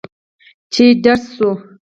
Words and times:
چې 0.73 0.83
ډز 1.03 1.21
سو. 1.35 1.49